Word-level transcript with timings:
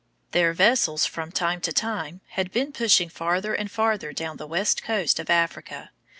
Their 0.31 0.51
vessels, 0.53 1.05
from 1.05 1.31
time 1.31 1.61
to 1.61 1.71
time, 1.71 2.21
had 2.29 2.51
been 2.51 2.71
pushing 2.71 3.07
farther 3.07 3.53
and 3.53 3.69
farther 3.69 4.13
down 4.13 4.37
the 4.37 4.47
west 4.47 4.81
coast 4.81 5.19
of 5.19 5.29
Africa. 5.29 5.91